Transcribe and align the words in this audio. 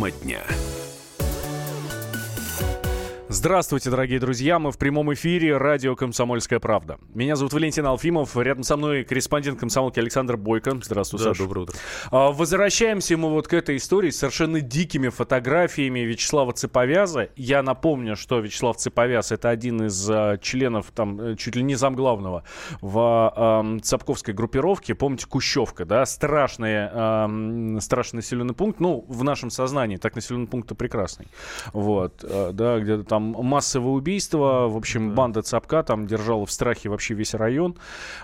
Тема 0.00 0.10
дня. 0.12 0.69
Здравствуйте, 3.32 3.90
дорогие 3.90 4.18
друзья. 4.18 4.58
Мы 4.58 4.72
в 4.72 4.76
прямом 4.76 5.14
эфире 5.14 5.56
радио 5.56 5.94
«Комсомольская 5.94 6.58
правда». 6.58 6.98
Меня 7.14 7.36
зовут 7.36 7.52
Валентин 7.52 7.86
Алфимов. 7.86 8.36
Рядом 8.36 8.64
со 8.64 8.76
мной 8.76 9.04
корреспондент 9.04 9.56
комсомолки 9.56 10.00
Александр 10.00 10.36
Бойко. 10.36 10.76
Здравствуй, 10.82 11.20
да, 11.20 11.26
Саша. 11.26 11.44
доброе 11.44 11.60
утро. 11.60 11.76
А, 12.10 12.32
Возвращаемся 12.32 13.16
мы 13.16 13.30
вот 13.30 13.46
к 13.46 13.52
этой 13.54 13.76
истории 13.76 14.10
с 14.10 14.18
совершенно 14.18 14.60
дикими 14.60 15.10
фотографиями 15.10 16.00
Вячеслава 16.00 16.52
Цеповяза. 16.54 17.28
Я 17.36 17.62
напомню, 17.62 18.16
что 18.16 18.40
Вячеслав 18.40 18.78
Цеповяз– 18.78 19.30
это 19.30 19.48
один 19.48 19.86
из 19.86 20.10
а, 20.10 20.36
членов, 20.38 20.90
там, 20.92 21.20
э, 21.20 21.36
чуть 21.36 21.54
ли 21.54 21.62
не 21.62 21.76
замглавного 21.76 22.42
в 22.80 22.98
а, 22.98 23.78
Цапковской 23.80 24.34
группировке. 24.34 24.96
Помните, 24.96 25.26
Кущевка, 25.26 25.84
да? 25.84 26.04
Страшный, 26.04 27.80
страшный 27.80 28.16
населенный 28.16 28.54
пункт. 28.54 28.80
Ну, 28.80 29.04
в 29.06 29.22
нашем 29.22 29.50
сознании. 29.50 29.98
Так 29.98 30.16
населенный 30.16 30.48
пункт-то 30.48 30.74
прекрасный. 30.74 31.28
Вот, 31.72 32.24
да, 32.26 32.80
где-то 32.80 33.04
там 33.04 33.19
массовое 33.20 33.92
убийство. 33.92 34.68
В 34.68 34.76
общем, 34.76 35.10
Да. 35.10 35.14
банда 35.14 35.42
Цапка 35.42 35.82
там 35.82 36.06
держала 36.06 36.46
в 36.46 36.52
страхе 36.52 36.88
вообще 36.88 37.14
весь 37.14 37.34
район. 37.34 37.76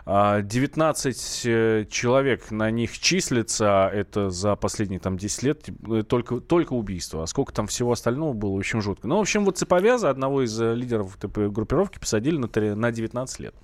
А, 0.04 0.42
19 0.42 1.42
э, 1.44 1.84
человек 1.90 2.50
на 2.50 2.70
них 2.70 2.98
числится. 2.98 3.90
Это 3.92 4.30
за 4.30 4.56
последние 4.56 5.00
там 5.00 5.16
10 5.16 5.42
лет 5.42 5.68
э, 5.88 6.02
только, 6.02 6.40
только 6.40 6.72
убийство. 6.72 7.22
А 7.22 7.26
сколько 7.26 7.52
там 7.52 7.66
всего 7.66 7.92
остального 7.92 8.32
было, 8.32 8.54
в 8.54 8.58
общем, 8.58 8.82
жутко. 8.82 9.06
Ну, 9.08 9.18
в 9.18 9.20
общем, 9.20 9.44
вот 9.44 9.58
Цеповяза, 9.58 10.10
одного 10.10 10.42
из 10.42 10.60
э, 10.60 10.74
лидеров 10.74 11.18
группировки, 11.20 11.98
посадили 11.98 12.36
на, 12.38 12.74
на 12.74 12.92
19 12.92 13.40
лет. 13.40 13.54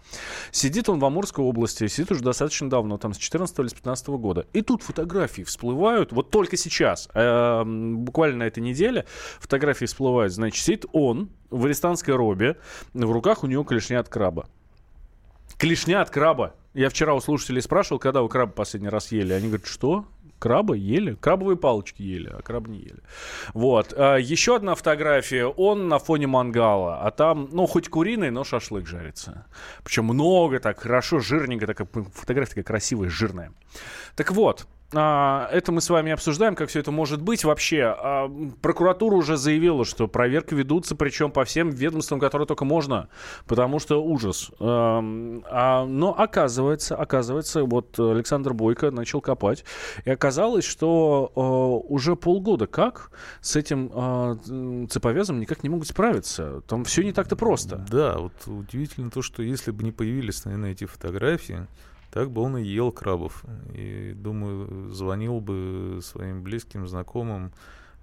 Сидит 0.51 0.89
он 0.89 0.99
в 0.99 1.05
Амурской 1.05 1.45
области, 1.45 1.87
сидит 1.87 2.13
уже 2.13 2.23
достаточно 2.23 2.69
давно, 2.69 2.99
там 2.99 3.15
с 3.15 3.17
14 3.17 3.59
или 3.59 3.69
с 3.69 3.75
15 3.75 4.09
года. 4.09 4.47
И 4.53 4.63
тут 4.63 4.83
фотографии 4.83 5.43
всплывают, 5.43 6.13
вот 6.13 6.31
только 6.31 6.57
сейчас, 6.57 7.09
э, 7.15 7.63
буквально 7.65 8.39
на 8.39 8.43
этой 8.45 8.61
неделе, 8.61 9.07
фотографии 9.41 9.85
всплывают. 9.85 10.33
Значит, 10.33 10.65
сидит 10.65 10.87
он 10.93 11.22
в 11.51 11.65
арестантской 11.67 12.15
робе, 12.15 12.57
в 12.95 13.11
руках 13.13 13.45
у 13.45 13.47
него 13.47 13.65
клешня 13.65 14.01
от 14.01 14.09
краба. 14.09 14.47
Клешня 15.59 16.01
от 16.01 16.11
краба. 16.11 16.55
Я 16.75 16.89
вчера 16.89 17.15
у 17.15 17.21
слушателей 17.21 17.61
спрашивал, 17.61 17.99
когда 17.99 18.23
вы 18.23 18.29
краба 18.29 18.53
последний 18.53 18.89
раз 18.89 19.13
ели. 19.13 19.33
Они 19.33 19.49
говорят, 19.49 19.67
что? 19.67 20.07
Краба 20.39 20.75
ели? 20.75 21.15
Крабовые 21.15 21.57
палочки 21.57 22.03
ели, 22.03 22.29
а 22.37 22.43
краб 22.43 22.67
не 22.67 22.79
ели. 22.79 23.01
Вот. 23.55 23.95
А, 23.97 24.17
еще 24.17 24.57
одна 24.57 24.75
фотография. 24.75 25.47
Он 25.47 25.89
на 25.89 25.99
фоне 25.99 26.27
мангала. 26.27 27.03
А 27.03 27.11
там, 27.11 27.49
ну, 27.53 27.67
хоть 27.67 27.89
куриный, 27.89 28.31
но 28.31 28.43
шашлык 28.43 28.87
жарится. 28.87 29.47
Причем 29.85 30.07
много 30.07 30.59
так, 30.59 30.81
хорошо, 30.81 31.21
жирненько. 31.21 31.67
Такая 31.67 31.87
фотография 32.13 32.51
такая 32.51 32.65
красивая, 32.65 33.09
жирная. 33.09 33.53
Так 34.17 34.33
вот, 34.33 34.67
это 34.93 35.73
мы 35.73 35.81
с 35.81 35.89
вами 35.89 36.13
обсуждаем, 36.13 36.55
как 36.55 36.69
все 36.69 36.81
это 36.81 36.91
может 36.91 37.23
быть. 37.23 37.45
Вообще, 37.45 37.95
а, 37.97 38.31
прокуратура 38.61 39.17
уже 39.17 39.37
заявила, 39.37 39.85
что 39.85 40.09
проверки 40.09 40.55
ведутся, 40.55 40.95
причем 40.95 41.31
по 41.31 41.45
всем 41.45 41.71
ведомствам, 41.71 42.21
которые 42.21 42.47
только 42.47 42.65
можно, 42.65 43.09
потому 43.47 43.79
что 43.79 44.03
ужас. 44.03 44.51
А, 44.61 45.01
но 45.87 46.15
оказывается, 46.19 46.97
оказывается, 46.97 47.65
вот 47.65 47.99
Александр 47.99 48.53
Бойко 48.53 48.91
начал 48.91 49.21
копать, 49.21 49.65
и 50.05 50.11
оказалось, 50.11 50.65
что 50.65 51.83
уже 51.89 52.17
полгода 52.17 52.67
как 52.67 53.11
с 53.41 53.57
этим 53.57 54.89
цеповязом 54.89 55.41
никак 55.41 55.63
не 55.63 55.69
могут 55.69 55.89
справиться. 55.89 56.63
Там 56.67 56.85
все 56.85 57.03
не 57.03 57.13
так-то 57.13 57.37
просто. 57.37 57.85
Да, 57.91 58.19
вот 58.19 58.33
удивительно 58.47 59.11
то, 59.11 59.23
что 59.23 59.43
если 59.43 59.71
бы 59.71 59.83
не 59.85 59.93
появились, 59.93 60.45
наверное, 60.45 60.73
эти 60.73 60.85
фотографии, 60.85 61.67
так 62.13 62.31
бы 62.31 62.43
он 62.43 62.59
и 62.59 62.63
ел 62.63 62.93
крабов. 62.93 63.43
И, 63.73 64.13
думаю, 64.15 64.91
звонил 64.91 65.41
бы 65.41 66.01
своим 66.03 66.43
близким, 66.43 66.87
знакомым 66.87 67.53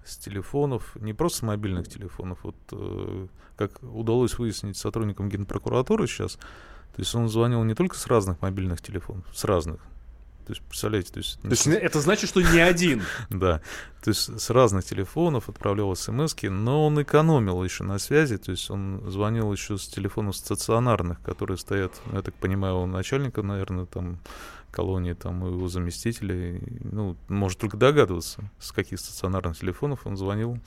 с 0.04 0.16
телефонов, 0.16 0.96
не 0.96 1.12
просто 1.12 1.38
с 1.38 1.42
мобильных 1.42 1.88
телефонов, 1.88 2.40
вот 2.42 2.56
э, 2.72 3.26
как 3.56 3.82
удалось 3.82 4.38
выяснить 4.38 4.76
сотрудникам 4.76 5.28
Генпрокуратуры 5.28 6.06
сейчас, 6.06 6.36
то 6.36 6.98
есть 6.98 7.14
он 7.14 7.28
звонил 7.28 7.62
не 7.64 7.74
только 7.74 7.96
с 7.96 8.06
разных 8.06 8.40
мобильных 8.42 8.80
телефонов, 8.80 9.24
с 9.32 9.44
разных. 9.44 9.80
То 10.50 10.54
есть, 10.54 10.66
представляете, 10.66 11.12
то 11.12 11.18
есть... 11.18 11.40
То 11.42 11.48
есть 11.48 11.66
это 11.68 12.00
значит, 12.00 12.28
что 12.28 12.40
не 12.40 12.58
один. 12.58 13.04
Да, 13.30 13.60
то 14.02 14.08
есть 14.08 14.40
с 14.40 14.50
разных 14.50 14.84
телефонов 14.84 15.48
отправлял 15.48 15.94
смс 15.94 16.34
но 16.42 16.86
он 16.86 17.00
экономил 17.00 17.62
еще 17.62 17.84
на 17.84 18.00
связи, 18.00 18.36
то 18.36 18.50
есть 18.50 18.68
он 18.68 19.00
звонил 19.08 19.52
еще 19.52 19.78
с 19.78 19.86
телефонов 19.86 20.34
стационарных, 20.34 21.22
которые 21.22 21.56
стоят, 21.56 21.92
ну, 22.06 22.16
я 22.16 22.22
так 22.22 22.34
понимаю, 22.34 22.78
у 22.80 22.86
начальника, 22.86 23.42
наверное, 23.42 23.86
там 23.86 24.18
колонии, 24.72 25.12
там 25.12 25.44
у 25.44 25.46
его 25.46 25.68
заместителей, 25.68 26.60
ну, 26.80 27.16
может 27.28 27.60
только 27.60 27.76
догадываться, 27.76 28.42
с 28.58 28.72
каких 28.72 28.98
стационарных 28.98 29.56
телефонов 29.56 30.04
он 30.04 30.16
звонил. 30.16 30.58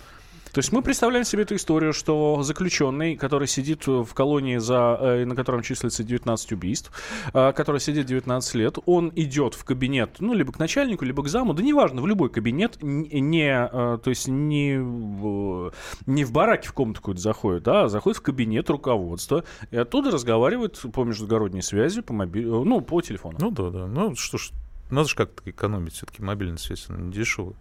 То 0.54 0.60
есть 0.60 0.72
мы 0.72 0.84
представляем 0.84 1.26
себе 1.26 1.42
эту 1.42 1.56
историю, 1.56 1.94
что 1.94 2.44
заключенный, 2.44 3.16
который 3.16 3.48
сидит 3.48 3.88
в 3.88 4.14
колонии, 4.14 4.58
за, 4.58 4.98
э, 5.02 5.26
на 5.26 5.36
котором 5.36 5.64
числится 5.64 6.04
19 6.04 6.52
убийств, 6.52 6.92
э, 7.34 7.54
который 7.54 7.82
сидит 7.82 8.06
19 8.06 8.54
лет, 8.54 8.78
он 8.86 9.12
идет 9.16 9.56
в 9.56 9.66
кабинет, 9.66 10.18
ну, 10.20 10.36
либо 10.36 10.54
к 10.54 10.60
начальнику, 10.60 11.06
либо 11.06 11.24
к 11.24 11.28
заму, 11.28 11.54
да 11.54 11.64
неважно, 11.64 12.04
в 12.04 12.08
любой 12.08 12.30
кабинет, 12.30 12.78
не, 12.84 13.50
э, 13.50 13.98
то 13.98 14.10
есть 14.10 14.28
не 14.28 14.74
не 16.06 16.24
в 16.24 16.32
бараке 16.32 16.70
в 16.70 16.74
комнату 16.74 17.02
какую-то 17.02 17.22
заходит, 17.22 17.68
а 17.68 17.88
заходит 17.88 18.20
в 18.20 18.22
кабинет 18.22 18.70
руководства 18.70 19.44
и 19.72 19.78
оттуда 19.78 20.12
разговаривает 20.12 20.80
по 20.94 21.04
междугородней 21.04 21.64
связи, 21.64 22.02
по 22.02 22.14
моби- 22.14 22.44
э, 22.44 22.64
ну, 22.64 22.82
по 22.82 23.02
телефону. 23.02 23.38
Ну 23.40 23.50
да, 23.50 23.72
да, 23.72 23.88
ну 23.88 24.16
что 24.16 24.38
ж, 24.38 24.52
надо 24.92 25.10
же 25.10 25.16
как-то 25.16 25.50
экономить, 25.50 25.94
все-таки 25.94 26.22
мобильная 26.22 26.58
связь, 26.58 26.86
она 26.90 27.00
не 27.00 27.12
дешевая. 27.12 27.56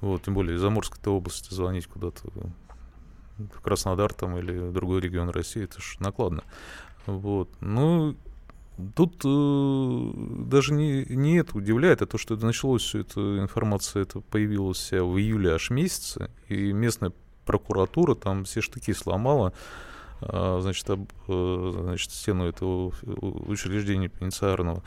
Вот, 0.00 0.22
тем 0.22 0.34
более 0.34 0.56
из 0.56 0.64
Амурской 0.64 1.12
области 1.12 1.52
звонить 1.52 1.86
куда-то 1.86 2.30
в 3.38 3.60
Краснодар 3.60 4.12
там 4.12 4.36
или 4.38 4.70
другой 4.70 5.00
регион 5.00 5.30
России, 5.30 5.64
это 5.64 5.80
ж 5.80 5.96
накладно. 6.00 6.42
Вот. 7.06 7.48
Ну, 7.60 8.16
тут 8.94 9.22
э, 9.24 10.10
даже 10.46 10.74
не, 10.74 11.04
не 11.04 11.38
это 11.38 11.56
удивляет, 11.56 12.02
а 12.02 12.06
то, 12.06 12.18
что 12.18 12.34
это 12.34 12.46
началось, 12.46 12.82
все 12.82 13.00
эта 13.00 13.38
информация 13.38 14.02
это 14.02 14.20
появилась 14.20 14.90
в 14.90 15.18
июле 15.18 15.54
аж 15.54 15.70
месяце, 15.70 16.30
и 16.48 16.72
местная 16.72 17.12
прокуратура 17.46 18.14
там 18.14 18.44
все 18.44 18.60
штыки 18.60 18.92
сломала, 18.92 19.52
а, 20.20 20.60
значит, 20.60 20.88
об, 20.90 21.10
э, 21.28 21.70
значит, 21.82 22.10
стену 22.10 22.46
этого 22.46 22.92
учреждения 23.48 24.08
пенитенциарного 24.08 24.82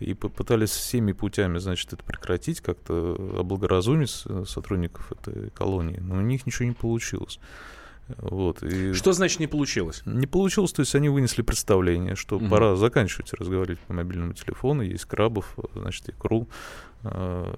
и 0.00 0.14
попытались 0.14 0.70
всеми 0.70 1.12
путями, 1.12 1.58
значит, 1.58 1.92
это 1.92 2.04
прекратить, 2.04 2.60
как-то 2.60 3.34
облагоразумить 3.38 4.10
с- 4.10 4.44
сотрудников 4.46 5.10
этой 5.12 5.50
колонии, 5.50 5.98
но 5.98 6.16
у 6.16 6.20
них 6.20 6.46
ничего 6.46 6.66
не 6.68 6.74
получилось. 6.74 7.38
Вот, 8.18 8.62
и 8.62 8.92
Что 8.92 9.12
значит 9.12 9.40
не 9.40 9.48
получилось? 9.48 10.02
не 10.04 10.26
получилось, 10.28 10.72
то 10.72 10.80
есть 10.80 10.94
они 10.94 11.08
вынесли 11.08 11.42
представление, 11.42 12.14
что 12.14 12.38
Мгм. 12.38 12.50
пора 12.50 12.76
заканчивать 12.76 13.32
разговаривать 13.32 13.80
по 13.80 13.94
мобильному 13.94 14.32
телефону, 14.34 14.82
есть 14.82 15.06
крабов, 15.06 15.56
значит, 15.74 16.08
икру, 16.10 16.46
э, 17.02 17.54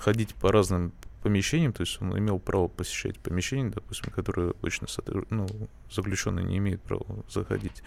ходить 0.00 0.34
по 0.36 0.50
разным 0.50 0.92
помещениям, 1.22 1.72
то 1.72 1.82
есть 1.82 2.00
он 2.00 2.16
имел 2.18 2.38
право 2.38 2.68
посещать 2.68 3.18
помещения, 3.18 3.70
допустим, 3.70 4.10
которые 4.12 4.52
обычно 4.52 4.86
ну, 5.30 5.46
заключенные 5.90 6.44
не 6.46 6.56
имеют 6.58 6.80
права 6.82 7.04
заходить. 7.28 7.82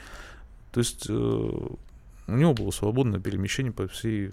То 0.72 0.82
есть 0.82 1.08
э, 1.10 1.68
у 2.34 2.38
него 2.38 2.54
было 2.54 2.72
свободное 2.72 3.20
перемещение 3.20 3.72
по 3.72 3.88
всей, 3.88 4.32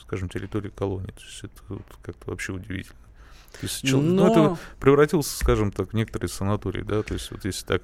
скажем, 0.00 0.28
территории 0.28 0.70
колонии. 0.70 1.10
То 1.10 1.22
есть 1.22 1.44
это 1.44 1.62
вот 1.68 1.82
как-то 2.02 2.30
вообще 2.30 2.52
удивительно. 2.52 2.98
То 3.52 3.58
есть 3.62 3.82
чел- 3.82 4.00
ну, 4.00 4.26
Но... 4.26 4.30
это 4.30 4.58
превратился, 4.78 5.36
скажем 5.36 5.72
так, 5.72 5.90
в 5.90 5.92
некоторые 5.94 6.28
санатории, 6.28 6.82
да, 6.82 7.02
то 7.02 7.14
есть 7.14 7.30
вот 7.30 7.44
если 7.44 7.64
так 7.64 7.82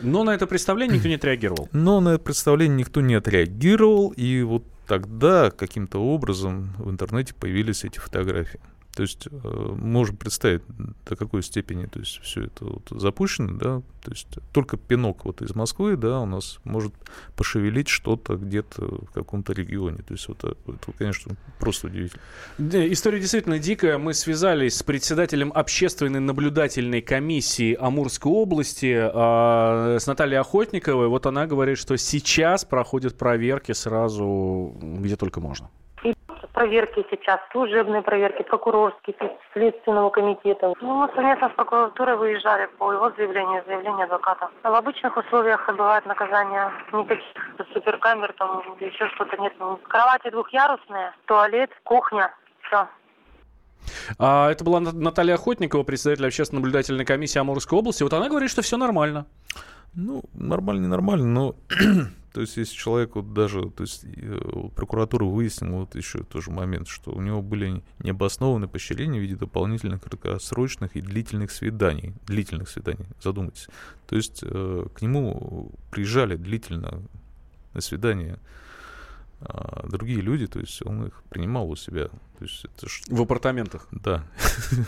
Но 0.00 0.24
на 0.24 0.30
это 0.30 0.46
представление 0.46 0.96
никто 0.96 1.08
не 1.08 1.14
отреагировал. 1.16 1.68
но 1.72 2.00
на 2.00 2.10
это 2.10 2.24
представление 2.24 2.78
никто 2.78 3.00
не 3.00 3.14
отреагировал, 3.14 4.10
и 4.10 4.42
вот 4.42 4.64
тогда 4.86 5.50
каким-то 5.50 5.98
образом 5.98 6.74
в 6.78 6.90
интернете 6.90 7.34
появились 7.34 7.84
эти 7.84 7.98
фотографии. 7.98 8.60
То 8.96 9.02
есть 9.02 9.28
э, 9.30 9.74
можем 9.76 10.16
представить, 10.16 10.62
до 11.06 11.16
какой 11.16 11.42
степени 11.42 11.84
то 11.84 11.98
есть, 11.98 12.18
все 12.22 12.44
это 12.44 12.64
вот 12.64 12.88
запущено, 12.90 13.52
да, 13.52 13.82
то 14.02 14.10
есть 14.10 14.26
только 14.52 14.78
пинок 14.78 15.26
вот 15.26 15.42
из 15.42 15.54
Москвы, 15.54 15.96
да, 15.96 16.20
у 16.20 16.26
нас 16.26 16.60
может 16.64 16.94
пошевелить 17.36 17.88
что-то 17.88 18.36
где-то 18.36 18.82
в 19.04 19.12
каком-то 19.12 19.52
регионе. 19.52 19.98
То 19.98 20.14
есть 20.14 20.26
вот 20.28 20.38
это, 20.44 20.56
это, 20.66 20.92
конечно, 20.96 21.36
просто 21.58 21.88
удивительно. 21.88 22.22
История 22.58 23.20
действительно 23.20 23.58
дикая. 23.58 23.98
Мы 23.98 24.14
связались 24.14 24.76
с 24.76 24.82
председателем 24.82 25.52
общественной 25.54 26.20
наблюдательной 26.20 27.02
комиссии 27.02 27.76
Амурской 27.78 28.32
области, 28.32 28.96
а, 28.96 29.98
с 30.00 30.06
Натальей 30.06 30.38
Охотниковой. 30.38 31.08
Вот 31.08 31.26
она 31.26 31.46
говорит, 31.46 31.76
что 31.76 31.98
сейчас 31.98 32.64
проходят 32.64 33.18
проверки 33.18 33.72
сразу 33.72 34.74
где 34.80 35.16
только 35.16 35.40
можно. 35.40 35.68
Проверки 36.56 37.04
сейчас, 37.10 37.38
служебные 37.52 38.00
проверки, 38.00 38.42
прокурорские, 38.42 39.14
Следственного 39.52 40.08
комитета. 40.08 40.72
Ну, 40.80 40.94
мы 40.94 41.08
совместно 41.14 41.50
с 41.50 41.52
прокуратурой 41.52 42.16
выезжали 42.16 42.66
по 42.78 42.92
его 42.92 43.12
заявлению, 43.14 43.62
заявлению 43.66 44.04
адвоката. 44.04 44.48
В 44.62 44.74
обычных 44.74 45.14
условиях 45.18 45.68
отбывает 45.68 46.06
наказание 46.06 46.72
никаких 46.92 47.26
суперкамер, 47.74 48.32
там 48.38 48.62
еще 48.80 49.06
что-то 49.14 49.36
нет. 49.36 49.52
Кровати 49.82 50.30
двухъярусные, 50.30 51.12
туалет, 51.26 51.70
кухня, 51.84 52.34
все. 52.62 52.88
А 54.18 54.50
это 54.50 54.64
была 54.64 54.80
Наталья 54.80 55.34
Охотникова, 55.34 55.82
председатель 55.82 56.26
общественно-наблюдательной 56.26 57.04
комиссии 57.04 57.38
Амурской 57.38 57.78
области. 57.78 58.02
Вот 58.02 58.14
она 58.14 58.30
говорит, 58.30 58.50
что 58.50 58.62
все 58.62 58.78
нормально. 58.78 59.26
Ну, 59.96 60.22
нормально, 60.34 60.82
не 60.82 60.88
нормально, 60.88 61.26
но 61.26 61.56
то 62.34 62.42
есть, 62.42 62.58
если 62.58 62.76
человек 62.76 63.16
вот 63.16 63.32
даже, 63.32 63.70
то 63.70 63.82
есть, 63.82 64.04
э, 64.04 64.68
прокуратура 64.76 65.24
выяснила 65.24 65.80
вот 65.80 65.94
еще 65.94 66.22
тоже 66.22 66.50
момент, 66.50 66.86
что 66.86 67.12
у 67.12 67.22
него 67.22 67.40
были 67.40 67.82
необоснованные 68.00 68.68
поощрения 68.68 69.18
в 69.18 69.22
виде 69.22 69.36
дополнительных 69.36 70.02
краткосрочных 70.02 70.96
и 70.96 71.00
длительных 71.00 71.50
свиданий, 71.50 72.12
длительных 72.26 72.68
свиданий, 72.68 73.06
задумайтесь. 73.22 73.68
То 74.06 74.16
есть, 74.16 74.40
э, 74.42 74.86
к 74.94 75.00
нему 75.00 75.72
приезжали 75.90 76.36
длительно 76.36 77.02
на 77.72 77.80
свидание 77.80 78.38
а 79.40 79.86
другие 79.86 80.20
люди, 80.20 80.46
то 80.46 80.58
есть 80.58 80.84
он 80.86 81.06
их 81.06 81.22
принимал 81.28 81.68
у 81.70 81.76
себя. 81.76 82.08
То 82.38 82.44
есть 82.44 82.64
это 82.64 82.88
ж... 82.88 83.02
В 83.08 83.20
апартаментах? 83.22 83.86
Да. 83.90 84.26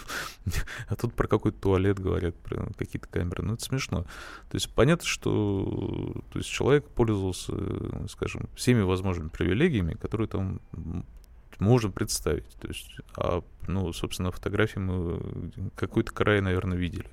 а 0.89 0.97
тут 0.97 1.15
про 1.15 1.27
какой-то 1.27 1.61
туалет 1.61 1.99
говорят, 1.99 2.35
про 2.37 2.73
какие-то 2.79 3.09
камеры. 3.09 3.43
Ну, 3.43 3.55
это 3.55 3.65
смешно. 3.65 4.03
То 4.03 4.55
есть 4.55 4.71
понятно, 4.75 5.07
что 5.07 6.23
то 6.33 6.39
есть 6.39 6.51
человек 6.51 6.87
пользовался, 6.89 7.53
скажем, 8.09 8.49
всеми 8.55 8.81
возможными 8.81 9.29
привилегиями, 9.29 9.95
которые 9.95 10.29
там 10.29 10.61
можно 11.59 11.91
представить. 11.91 12.49
То 12.61 12.69
есть, 12.69 12.91
а, 13.17 13.43
ну, 13.67 13.93
собственно, 13.93 14.31
фотографии 14.31 14.79
мы 14.79 15.21
какой-то 15.77 16.13
край, 16.13 16.41
наверное, 16.41 16.79
видели. 16.79 17.09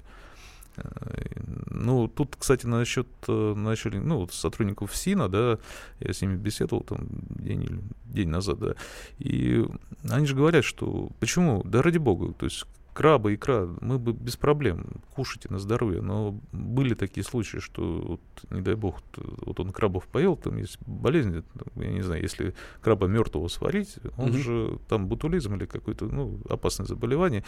Ну, 1.70 2.08
тут, 2.08 2.36
кстати, 2.38 2.66
насчет 2.66 3.08
э, 3.28 3.54
начали, 3.56 3.98
ну, 3.98 4.28
сотрудников 4.30 4.96
СИНа, 4.96 5.30
да, 5.30 5.60
я 6.00 6.14
с 6.14 6.22
ними 6.22 6.36
беседовал 6.36 6.84
там 6.84 7.08
день, 7.30 7.82
день 8.06 8.30
назад, 8.30 8.60
да, 8.60 8.76
и 9.20 9.66
они 10.10 10.26
же 10.26 10.36
говорят, 10.36 10.66
что 10.66 11.10
почему, 11.20 11.64
да 11.64 11.82
ради 11.82 11.98
бога, 11.98 12.34
то 12.34 12.46
есть 12.46 12.66
краба, 12.96 13.36
икра, 13.36 13.68
мы 13.82 14.00
бы 14.00 14.14
без 14.14 14.38
проблем, 14.38 15.02
кушайте 15.14 15.50
на 15.52 15.60
здоровье. 15.60 16.02
Но 16.02 16.40
были 16.54 16.94
такие 16.94 17.26
случаи, 17.26 17.58
что, 17.58 17.82
вот, 17.84 18.22
не 18.50 18.62
дай 18.62 18.76
бог, 18.76 19.04
вот 19.18 19.60
он 19.60 19.72
крабов 19.72 20.08
поел, 20.08 20.38
там 20.38 20.56
есть 20.58 20.80
болезнь, 20.88 21.44
я 21.76 21.92
не 21.92 22.02
знаю, 22.02 22.22
если 22.22 22.56
краба 22.82 23.08
мертвого 23.08 23.50
сварить, 23.50 23.98
он 24.18 24.30
mm-hmm. 24.30 24.38
же 24.38 24.80
там 24.88 25.08
бутулизм 25.08 25.56
или 25.56 25.66
какое-то 25.66 26.06
ну, 26.06 26.40
опасное 26.50 26.88
заболевание, 26.88 27.44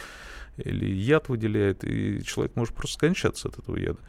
или 0.57 0.85
яд 0.85 1.29
выделяет, 1.29 1.85
и 1.85 2.21
человек 2.25 2.57
может 2.57 2.75
просто 2.75 2.95
скончаться 2.95 3.47
от 3.47 3.57
этого 3.57 3.77
яда. 3.77 3.99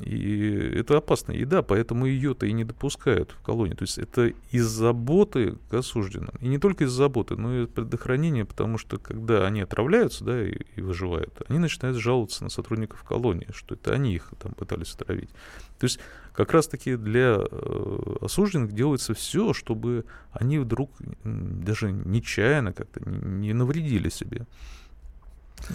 И 0.00 0.72
это 0.76 0.96
опасная 0.96 1.36
еда, 1.36 1.62
поэтому 1.62 2.06
ее-то 2.06 2.46
и 2.46 2.52
не 2.52 2.64
допускают 2.64 3.30
в 3.30 3.42
колонии. 3.42 3.74
То 3.74 3.82
есть 3.82 3.98
это 3.98 4.32
из 4.50 4.66
заботы 4.66 5.56
к 5.70 5.74
осужденным. 5.74 6.34
И 6.40 6.48
не 6.48 6.58
только 6.58 6.84
из 6.84 6.90
заботы, 6.90 7.36
но 7.36 7.62
и 7.62 7.66
предохранения, 7.66 8.44
потому 8.44 8.78
что 8.78 8.98
когда 8.98 9.46
они 9.46 9.60
отравляются 9.60 10.24
да, 10.24 10.46
и, 10.46 10.56
и 10.76 10.80
выживают, 10.80 11.42
они 11.48 11.58
начинают 11.58 11.96
жаловаться 11.96 12.42
на 12.44 12.50
сотрудников 12.50 13.04
колонии, 13.04 13.48
что 13.54 13.74
это 13.74 13.92
они 13.92 14.14
их 14.14 14.30
там 14.40 14.52
пытались 14.52 14.94
отравить. 14.94 15.30
То 15.78 15.84
есть 15.84 16.00
как 16.34 16.52
раз-таки 16.52 16.96
для 16.96 17.38
э, 17.38 18.16
осужденных 18.20 18.72
делается 18.72 19.14
все, 19.14 19.52
чтобы 19.52 20.04
они 20.32 20.58
вдруг 20.58 20.90
даже 21.22 21.92
нечаянно 21.92 22.72
как-то 22.72 23.08
не 23.08 23.52
навредили 23.52 24.08
себе. 24.08 24.46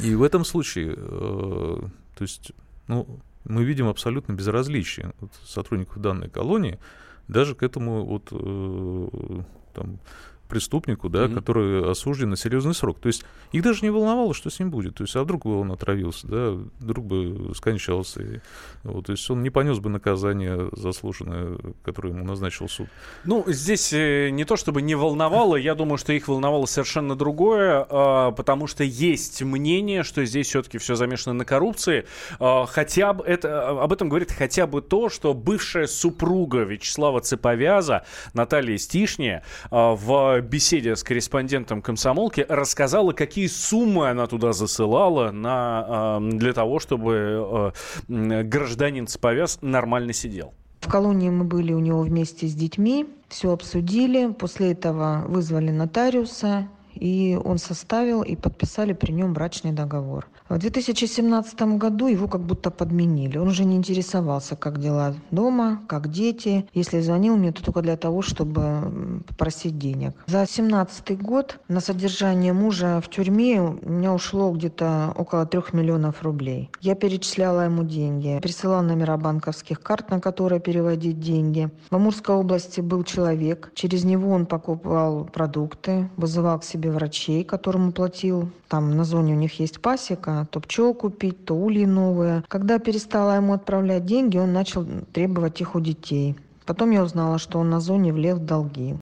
И 0.03 0.13
в 0.13 0.23
этом 0.23 0.43
случае, 0.43 0.95
э, 0.97 1.81
то 2.15 2.21
есть, 2.21 2.51
ну, 2.87 3.19
мы 3.45 3.63
видим 3.63 3.87
абсолютно 3.87 4.33
безразличие 4.33 5.13
сотрудников 5.45 5.97
данной 5.99 6.29
колонии 6.29 6.79
даже 7.27 7.55
к 7.55 7.63
этому 7.63 8.05
вот 8.05 8.29
э, 8.31 9.43
там, 9.73 9.99
преступнику, 10.49 11.07
да, 11.07 11.25
mm-hmm. 11.25 11.35
который 11.35 11.91
осужден 11.91 12.31
на 12.31 12.37
серьезный 12.37 12.73
срок. 12.73 12.99
То 12.99 13.07
есть 13.07 13.23
их 13.51 13.63
даже 13.63 13.79
не 13.83 13.89
волновало, 13.89 14.33
что 14.33 14.49
с 14.49 14.59
ним 14.59 14.71
будет. 14.71 14.95
То 14.95 15.03
есть, 15.03 15.15
а 15.15 15.23
вдруг 15.23 15.45
бы 15.45 15.59
он 15.59 15.71
отравился, 15.71 16.27
да, 16.27 16.51
вдруг 16.79 17.05
бы 17.05 17.53
скончался. 17.55 18.21
И, 18.21 18.39
вот, 18.83 19.05
то 19.05 19.11
есть 19.13 19.29
он 19.29 19.43
не 19.43 19.49
понес 19.49 19.79
бы 19.79 19.89
наказание 19.89 20.69
заслуженное, 20.73 21.57
которое 21.83 22.09
ему 22.13 22.25
назначил 22.25 22.67
суд. 22.67 22.87
Ну, 23.23 23.43
здесь 23.47 23.93
э, 23.93 24.29
не 24.31 24.43
то 24.43 24.57
чтобы 24.57 24.81
не 24.81 24.95
волновало, 24.95 25.55
я 25.55 25.75
думаю, 25.75 25.97
что 25.97 26.11
их 26.13 26.27
волновало 26.27 26.65
совершенно 26.65 27.15
другое, 27.15 27.85
э, 27.87 28.31
потому 28.35 28.67
что 28.67 28.83
есть 28.83 29.41
мнение, 29.43 30.03
что 30.03 30.25
здесь 30.25 30.47
все-таки 30.47 30.77
все 30.79 30.95
замешано 30.95 31.33
на 31.33 31.45
коррупции. 31.45 32.05
Э, 32.39 32.65
хотя 32.67 33.13
бы 33.13 33.23
это, 33.23 33.69
об 33.81 33.93
этом 33.93 34.09
говорит 34.09 34.31
хотя 34.31 34.65
бы 34.67 34.81
то, 34.81 35.09
что 35.09 35.33
бывшая 35.33 35.87
супруга 35.87 36.59
Вячеслава 36.59 37.21
Цеповяза, 37.21 38.05
Наталья 38.33 38.77
Стишня, 38.77 39.43
э, 39.69 39.95
в 40.41 40.45
беседе 40.45 40.95
с 40.95 41.03
корреспондентом 41.03 41.81
комсомолки 41.81 42.45
рассказала, 42.47 43.11
какие 43.13 43.47
суммы 43.47 44.09
она 44.09 44.27
туда 44.27 44.53
засылала 44.53 45.31
на, 45.31 46.19
для 46.21 46.53
того, 46.53 46.79
чтобы 46.79 47.73
э, 48.07 48.43
гражданин 48.43 49.07
Цеповяз 49.07 49.59
нормально 49.61 50.13
сидел. 50.13 50.53
В 50.79 50.89
колонии 50.89 51.29
мы 51.29 51.43
были 51.43 51.73
у 51.73 51.79
него 51.79 52.01
вместе 52.01 52.47
с 52.47 52.53
детьми, 52.53 53.05
все 53.27 53.51
обсудили. 53.51 54.31
После 54.31 54.71
этого 54.71 55.25
вызвали 55.27 55.71
нотариуса, 55.71 56.69
и 56.99 57.39
он 57.43 57.57
составил 57.57 58.21
и 58.21 58.35
подписали 58.35 58.93
при 58.93 59.11
нем 59.11 59.33
брачный 59.33 59.71
договор. 59.71 60.27
В 60.49 60.57
2017 60.57 61.61
году 61.77 62.07
его 62.07 62.27
как 62.27 62.41
будто 62.41 62.71
подменили. 62.71 63.37
Он 63.37 63.47
уже 63.47 63.65
не 63.65 63.75
интересовался, 63.75 64.55
как 64.55 64.79
дела 64.79 65.13
дома, 65.31 65.81
как 65.87 66.09
дети. 66.09 66.67
Если 66.73 66.99
звонил 67.01 67.37
мне, 67.37 67.51
то 67.51 67.63
только 67.63 67.81
для 67.81 67.97
того, 67.97 68.21
чтобы 68.21 69.21
попросить 69.27 69.77
денег. 69.77 70.13
За 70.25 70.39
2017 70.39 71.21
год 71.21 71.59
на 71.67 71.79
содержание 71.79 72.53
мужа 72.53 73.01
в 73.01 73.09
тюрьме 73.09 73.61
у 73.61 73.89
меня 73.89 74.13
ушло 74.13 74.51
где-то 74.51 75.13
около 75.15 75.45
трех 75.45 75.73
миллионов 75.73 76.23
рублей. 76.23 76.71
Я 76.81 76.95
перечисляла 76.95 77.61
ему 77.65 77.83
деньги, 77.83 78.39
присылала 78.41 78.81
номера 78.81 79.17
банковских 79.17 79.81
карт, 79.81 80.09
на 80.09 80.19
которые 80.19 80.59
переводить 80.59 81.19
деньги. 81.19 81.69
В 81.91 81.95
Амурской 81.95 82.35
области 82.35 82.81
был 82.81 83.03
человек, 83.03 83.71
через 83.75 84.03
него 84.03 84.31
он 84.31 84.45
покупал 84.45 85.25
продукты, 85.25 86.09
вызывал 86.17 86.59
к 86.59 86.63
себе 86.63 86.88
врачей, 86.91 87.43
которым 87.43 87.91
платил. 87.91 88.49
Там 88.67 88.95
на 88.95 89.03
зоне 89.03 89.33
у 89.33 89.37
них 89.37 89.59
есть 89.59 89.81
пасека, 89.81 90.47
то 90.51 90.59
пчел 90.59 90.93
купить, 90.93 91.45
то 91.45 91.55
ульи 91.55 91.85
новые. 91.85 92.43
Когда 92.47 92.79
перестала 92.79 93.35
ему 93.35 93.53
отправлять 93.53 94.05
деньги, 94.05 94.37
он 94.37 94.53
начал 94.53 94.85
требовать 95.13 95.61
их 95.61 95.75
у 95.75 95.79
детей. 95.79 96.35
Потом 96.65 96.91
я 96.91 97.03
узнала, 97.03 97.39
что 97.39 97.59
он 97.59 97.69
на 97.69 97.79
зоне 97.79 98.13
влез 98.13 98.37
в 98.37 98.45
долги. 98.45 98.95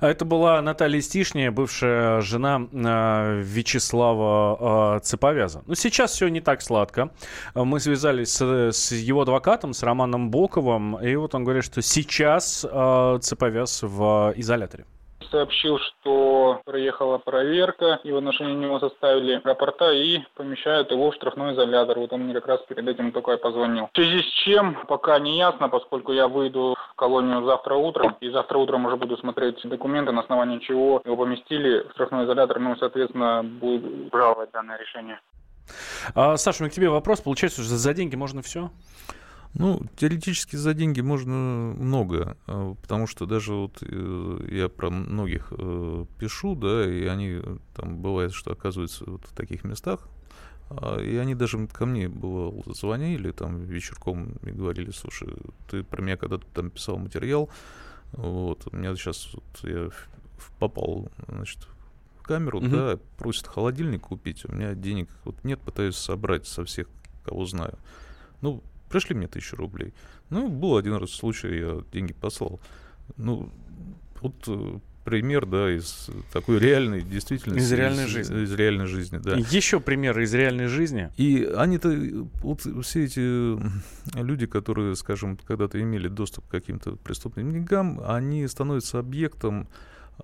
А 0.00 0.08
это 0.08 0.24
была 0.24 0.60
Наталья 0.62 1.00
Стишняя, 1.00 1.50
бывшая 1.50 2.20
жена 2.20 2.66
э, 2.72 3.40
Вячеслава 3.42 4.96
э, 4.96 5.00
Цеповяза. 5.00 5.62
Но 5.66 5.74
сейчас 5.74 6.12
все 6.12 6.28
не 6.28 6.40
так 6.40 6.62
сладко. 6.62 7.10
Мы 7.54 7.80
связались 7.80 8.30
с, 8.30 8.72
с 8.72 8.92
его 8.92 9.22
адвокатом, 9.22 9.74
с 9.74 9.82
Романом 9.82 10.30
Боковым, 10.30 10.96
и 10.96 11.14
вот 11.14 11.34
он 11.34 11.44
говорит, 11.44 11.64
что 11.64 11.82
сейчас 11.82 12.66
э, 12.68 13.18
Цеповяз 13.20 13.82
в 13.82 14.32
изоляторе 14.36 14.86
сообщил, 15.32 15.78
что 15.78 16.60
приехала 16.64 17.18
проверка, 17.18 17.98
и 18.04 18.12
в 18.12 18.16
отношении 18.18 18.54
него 18.54 18.78
составили 18.78 19.40
рапорта 19.42 19.90
и 19.92 20.20
помещают 20.36 20.92
его 20.92 21.10
в 21.10 21.14
штрафной 21.14 21.54
изолятор. 21.54 21.98
Вот 21.98 22.12
он 22.12 22.20
мне 22.20 22.34
как 22.34 22.46
раз 22.46 22.60
перед 22.68 22.86
этим 22.86 23.10
только 23.10 23.32
и 23.32 23.36
позвонил. 23.38 23.88
В 23.92 23.96
связи 23.96 24.22
с 24.22 24.26
чем, 24.44 24.76
пока 24.86 25.18
не 25.18 25.38
ясно, 25.38 25.68
поскольку 25.68 26.12
я 26.12 26.28
выйду 26.28 26.76
в 26.92 26.94
колонию 26.94 27.44
завтра 27.44 27.74
утром, 27.74 28.16
и 28.20 28.30
завтра 28.30 28.58
утром 28.58 28.86
уже 28.86 28.96
буду 28.96 29.16
смотреть 29.16 29.60
документы, 29.64 30.12
на 30.12 30.20
основании 30.20 30.58
чего 30.58 31.02
его 31.04 31.16
поместили 31.16 31.82
в 31.88 31.92
штрафной 31.92 32.26
изолятор, 32.26 32.60
ну, 32.60 32.76
соответственно, 32.76 33.42
буду 33.42 34.10
жаловать 34.12 34.50
данное 34.52 34.78
решение. 34.78 35.18
А, 36.14 36.36
Саша, 36.36 36.62
у 36.62 36.62
меня 36.64 36.70
к 36.70 36.74
тебе 36.74 36.90
вопрос. 36.90 37.20
Получается, 37.20 37.62
что 37.62 37.76
за 37.76 37.94
деньги 37.94 38.16
можно 38.16 38.42
все? 38.42 38.70
Ну, 39.54 39.82
теоретически 39.96 40.56
за 40.56 40.72
деньги 40.72 41.02
можно 41.02 41.74
много, 41.76 42.38
а, 42.46 42.74
потому 42.74 43.06
что 43.06 43.26
даже 43.26 43.52
вот 43.52 43.82
э, 43.82 44.46
я 44.50 44.68
про 44.70 44.88
многих 44.88 45.52
э, 45.56 46.06
пишу, 46.18 46.54
да, 46.54 46.90
и 46.90 47.04
они 47.04 47.40
там 47.74 47.98
бывает, 47.98 48.32
что 48.32 48.52
оказываются 48.52 49.04
вот 49.06 49.26
в 49.26 49.34
таких 49.34 49.64
местах, 49.64 50.08
а, 50.70 50.98
и 50.98 51.16
они 51.16 51.34
даже 51.34 51.66
ко 51.66 51.84
мне 51.84 52.08
бывало 52.08 52.62
звонили 52.74 53.30
там 53.30 53.58
вечерком 53.58 54.36
и 54.42 54.50
говорили, 54.52 54.90
слушай, 54.90 55.28
ты 55.70 55.82
про 55.82 56.00
меня 56.00 56.16
когда-то 56.16 56.46
там 56.54 56.70
писал 56.70 56.96
материал, 56.96 57.50
вот, 58.12 58.66
у 58.72 58.76
меня 58.76 58.96
сейчас 58.96 59.34
вот 59.34 59.70
я 59.70 59.90
попал, 60.58 61.10
значит, 61.28 61.66
в 62.18 62.22
камеру, 62.22 62.58
угу. 62.58 62.68
да, 62.68 62.98
просят 63.18 63.48
холодильник 63.48 64.02
купить, 64.02 64.46
у 64.46 64.52
меня 64.52 64.74
денег 64.74 65.10
вот 65.24 65.44
нет, 65.44 65.60
пытаюсь 65.60 65.96
собрать 65.96 66.46
со 66.46 66.64
всех, 66.64 66.88
кого 67.24 67.44
знаю. 67.44 67.78
Ну, 68.40 68.62
пришли 68.92 69.16
мне 69.16 69.26
тысячу 69.26 69.56
рублей. 69.56 69.92
Ну, 70.30 70.48
был 70.48 70.76
один 70.76 70.94
раз 70.94 71.10
случай, 71.10 71.58
я 71.58 71.82
деньги 71.92 72.12
послал. 72.12 72.60
Ну, 73.16 73.50
вот 74.20 74.34
э, 74.46 74.78
пример, 75.04 75.46
да, 75.46 75.70
из 75.70 76.10
такой 76.32 76.58
реальной 76.58 77.02
действительности. 77.02 77.64
Из 77.64 77.72
реальной 77.72 78.04
из, 78.04 78.10
жизни. 78.10 78.42
Из 78.42 78.52
реальной 78.52 78.86
жизни, 78.86 79.18
да. 79.18 79.36
Еще 79.36 79.80
примеры 79.80 80.24
из 80.24 80.34
реальной 80.34 80.66
жизни. 80.66 81.10
И 81.16 81.44
они-то, 81.56 81.90
вот 82.42 82.60
все 82.84 83.04
эти 83.04 83.58
люди, 84.16 84.46
которые, 84.46 84.94
скажем, 84.96 85.36
когда-то 85.36 85.80
имели 85.80 86.08
доступ 86.08 86.46
к 86.46 86.50
каким-то 86.50 86.96
преступным 86.96 87.52
деньгам, 87.52 88.00
они 88.06 88.46
становятся 88.46 88.98
объектом 88.98 89.68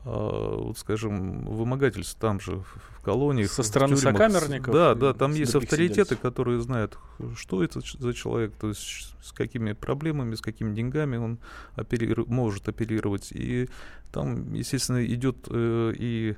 вот, 0.05 0.79
скажем, 0.79 1.45
вымогательств 1.47 2.19
там 2.19 2.41
же, 2.41 2.63
в 2.97 3.03
колониях. 3.03 3.51
Со 3.51 3.63
стороны 3.63 3.97
тюрьмах. 3.97 4.15
сокамерников 4.33 4.73
Да, 4.75 4.95
да, 4.95 5.13
там 5.15 5.33
есть 5.35 5.55
авторитеты, 5.55 5.93
сидельцев. 6.05 6.21
которые 6.21 6.61
знают, 6.61 6.99
что 7.37 7.63
это 7.63 7.81
за 7.81 8.15
человек, 8.15 8.55
то 8.59 8.69
есть 8.69 9.15
с 9.23 9.33
какими 9.33 9.73
проблемами, 9.73 10.35
с 10.35 10.41
какими 10.41 10.75
деньгами 10.75 11.17
он 11.17 11.39
опериру- 11.77 12.27
может 12.27 12.69
оперировать. 12.69 13.33
И 13.33 13.69
там, 14.13 14.53
естественно, 14.55 15.05
идет 15.05 15.37
э, 15.51 15.93
и 15.99 16.37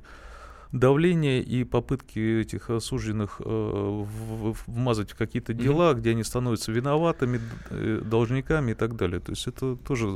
давление 0.71 1.41
и 1.41 1.63
попытки 1.63 2.41
этих 2.41 2.69
осужденных 2.69 3.41
э, 3.43 3.43
в- 3.45 4.55
вмазать 4.67 5.11
в 5.11 5.17
какие-то 5.17 5.53
дела, 5.53 5.93
где 5.93 6.11
они 6.11 6.23
становятся 6.23 6.71
виноватыми, 6.71 7.39
э, 7.69 8.01
должниками 8.03 8.71
и 8.71 8.73
так 8.73 8.95
далее. 8.95 9.19
То 9.19 9.31
есть 9.31 9.47
это 9.47 9.75
тоже 9.75 10.07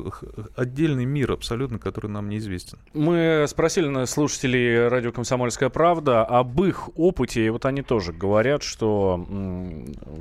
отдельный 0.55 1.05
мир 1.05 1.33
абсолютно, 1.33 1.79
который 1.79 2.09
нам 2.09 2.29
неизвестен. 2.29 2.77
Мы 2.93 3.45
спросили 3.47 3.87
на 3.87 4.05
слушателей 4.05 4.87
радио 4.87 5.11
«Комсомольская 5.11 5.69
правда» 5.69 6.23
об 6.23 6.61
их 6.63 6.89
опыте, 6.97 7.45
и 7.45 7.49
вот 7.49 7.65
они 7.65 7.81
тоже 7.81 8.13
говорят, 8.13 8.63
что 8.63 9.25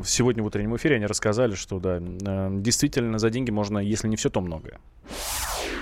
сегодня 0.04 0.42
в 0.42 0.46
утреннем 0.46 0.74
эфире 0.76 0.96
они 0.96 1.06
рассказали, 1.06 1.54
что 1.54 1.78
да, 1.78 1.98
э, 2.00 2.48
действительно 2.60 3.18
за 3.18 3.30
деньги 3.30 3.50
можно, 3.50 3.78
если 3.78 4.08
не 4.08 4.16
все, 4.16 4.30
то 4.30 4.40
многое. 4.40 4.78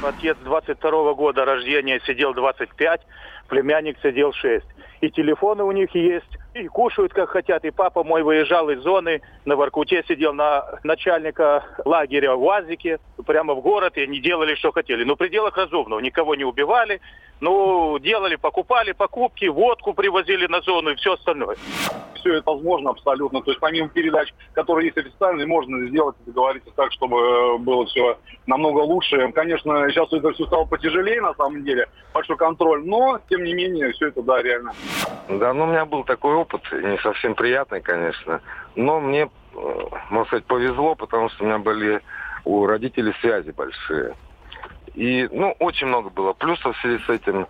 Отец 0.04 0.36
22 0.38 1.14
года 1.14 1.44
рождения 1.44 2.00
сидел 2.06 2.34
25, 2.34 3.00
племянник 3.48 3.98
сидел 4.02 4.32
6. 4.32 4.64
И 5.00 5.10
телефоны 5.10 5.64
у 5.64 5.72
них 5.72 5.94
есть, 5.94 6.38
и 6.54 6.68
кушают 6.68 7.12
как 7.12 7.30
хотят. 7.30 7.64
И 7.64 7.70
папа 7.70 8.04
мой 8.04 8.22
выезжал 8.22 8.70
из 8.70 8.80
зоны, 8.80 9.22
на 9.44 9.56
Воркуте 9.56 10.04
сидел 10.06 10.32
на 10.32 10.64
начальника 10.82 11.64
лагеря 11.84 12.34
в 12.34 12.42
УАЗике, 12.42 12.98
прямо 13.26 13.54
в 13.54 13.60
город, 13.60 13.96
и 13.96 14.02
они 14.02 14.20
делали, 14.20 14.54
что 14.54 14.72
хотели. 14.72 15.04
Но 15.04 15.14
в 15.14 15.18
пределах 15.18 15.56
разумного, 15.56 16.00
никого 16.00 16.34
не 16.34 16.44
убивали, 16.44 17.00
ну, 17.42 17.98
делали, 17.98 18.36
покупали 18.36 18.92
покупки, 18.92 19.46
водку 19.46 19.94
привозили 19.94 20.46
на 20.46 20.60
зону 20.60 20.90
и 20.90 20.94
все 20.94 21.14
остальное. 21.14 21.56
все 22.14 22.34
это 22.34 22.48
возможно 22.52 22.90
абсолютно. 22.90 23.42
То 23.42 23.50
есть 23.50 23.60
помимо 23.60 23.88
передач, 23.88 24.32
которые 24.52 24.86
есть 24.86 24.98
официальные, 24.98 25.46
можно 25.48 25.88
сделать 25.88 26.14
и 26.20 26.30
договориться 26.30 26.70
так, 26.76 26.92
чтобы 26.92 27.18
э, 27.18 27.58
было 27.58 27.84
все 27.86 28.16
намного 28.46 28.78
лучше. 28.78 29.32
Конечно, 29.32 29.90
сейчас 29.90 30.12
это 30.12 30.30
все 30.30 30.46
стало 30.46 30.66
потяжелее 30.66 31.20
на 31.20 31.34
самом 31.34 31.64
деле, 31.64 31.88
большой 32.14 32.36
контроль, 32.36 32.84
но 32.84 33.18
тем 33.28 33.42
не 33.42 33.54
менее 33.54 33.90
все 33.92 34.08
это 34.08 34.22
да, 34.22 34.40
реально. 34.40 34.72
Да, 35.28 35.52
ну 35.52 35.64
у 35.64 35.66
меня 35.66 35.84
был 35.84 36.04
такой 36.04 36.36
опыт, 36.42 36.62
не 36.72 36.98
совсем 36.98 37.34
приятный, 37.34 37.80
конечно, 37.80 38.40
но 38.76 39.00
мне, 39.00 39.22
э, 39.54 39.84
можно 40.10 40.26
сказать, 40.26 40.44
повезло, 40.44 40.94
потому 40.94 41.28
что 41.30 41.44
у 41.44 41.46
меня 41.46 41.58
были 41.58 42.00
у 42.44 42.66
родителей 42.66 43.14
связи 43.20 43.50
большие. 43.50 44.14
И, 44.94 45.28
ну, 45.32 45.56
очень 45.58 45.86
много 45.86 46.10
было 46.10 46.32
плюсов 46.32 46.76
в 46.76 46.80
связи 46.80 47.02
с 47.04 47.08
этим. 47.08 47.46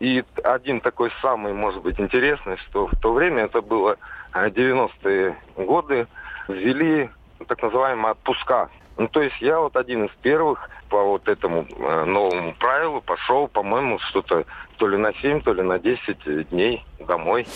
И 0.00 0.24
один 0.44 0.80
такой 0.80 1.10
самый, 1.20 1.52
может 1.52 1.82
быть, 1.82 1.98
интересный, 1.98 2.56
что 2.68 2.86
в 2.86 2.96
то 3.00 3.12
время, 3.12 3.44
это 3.44 3.62
было 3.62 3.96
э, 4.34 4.48
90-е 4.48 5.36
годы, 5.56 6.06
ввели 6.46 7.10
так 7.46 7.62
называемые 7.62 8.12
отпуска. 8.12 8.68
Ну, 8.96 9.08
то 9.08 9.22
есть 9.22 9.40
я 9.40 9.60
вот 9.60 9.76
один 9.76 10.04
из 10.06 10.10
первых 10.22 10.68
по 10.88 11.02
вот 11.02 11.28
этому 11.28 11.66
э, 11.68 12.04
новому 12.04 12.54
правилу 12.54 13.00
пошел, 13.00 13.46
по-моему, 13.48 13.98
что-то 14.00 14.44
то 14.76 14.88
ли 14.88 14.96
на 14.96 15.12
7, 15.14 15.40
то 15.42 15.52
ли 15.52 15.62
на 15.62 15.78
10 15.78 16.48
дней 16.50 16.84
домой. 17.00 17.46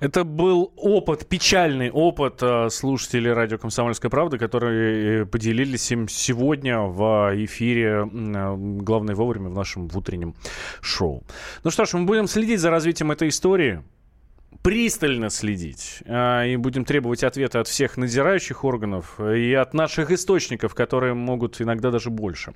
Это 0.00 0.24
был 0.24 0.72
опыт, 0.76 1.26
печальный 1.28 1.90
опыт 1.90 2.42
э, 2.42 2.68
слушателей 2.70 3.32
радио 3.32 3.58
«Комсомольская 3.58 4.10
правда», 4.10 4.38
которые 4.38 5.22
э, 5.22 5.26
поделились 5.26 5.90
им 5.92 6.08
сегодня 6.08 6.80
в 6.80 7.32
эфире 7.44 8.04
э, 8.04 8.56
«Главное 8.56 9.14
вовремя» 9.14 9.48
в 9.48 9.54
нашем 9.54 9.88
утреннем 9.94 10.34
шоу. 10.80 11.22
Ну 11.64 11.70
что 11.70 11.84
ж, 11.84 11.94
мы 11.94 12.04
будем 12.04 12.26
следить 12.26 12.60
за 12.60 12.70
развитием 12.70 13.10
этой 13.10 13.28
истории, 13.28 13.82
пристально 14.64 15.28
следить, 15.28 15.98
э, 16.06 16.48
и 16.48 16.56
будем 16.56 16.86
требовать 16.86 17.22
ответа 17.22 17.60
от 17.60 17.68
всех 17.68 17.98
надзирающих 17.98 18.64
органов 18.64 19.20
и 19.20 19.52
от 19.52 19.74
наших 19.74 20.10
источников, 20.10 20.74
которые 20.74 21.12
могут 21.12 21.60
иногда 21.60 21.90
даже 21.90 22.08
больше. 22.08 22.54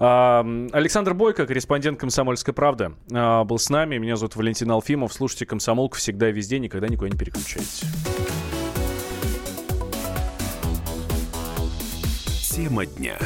А, 0.00 0.44
Александр 0.72 1.14
Бойко, 1.14 1.46
корреспондент 1.46 2.00
«Комсомольской 2.00 2.52
правды», 2.52 2.94
а, 3.12 3.44
был 3.44 3.60
с 3.60 3.70
нами. 3.70 3.96
Меня 3.96 4.16
зовут 4.16 4.34
Валентин 4.34 4.72
Алфимов. 4.72 5.12
Слушайте 5.12 5.46
«Комсомолку» 5.46 5.96
всегда 5.98 6.30
и 6.30 6.32
везде, 6.32 6.58
никогда 6.58 6.88
никуда 6.88 7.10
не 7.10 7.16
переключайтесь. 7.16 7.82
Тема 12.50 12.86
дня. 12.86 13.18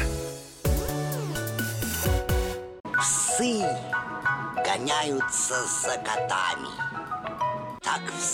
Псы 2.98 3.62
гоняются 4.62 5.54
за 5.64 5.96
котами. 6.04 6.89